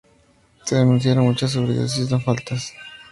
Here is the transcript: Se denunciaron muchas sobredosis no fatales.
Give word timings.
Se 0.65 0.75
denunciaron 0.77 1.25
muchas 1.25 1.51
sobredosis 1.51 2.09
no 2.09 2.19
fatales. 2.19 2.73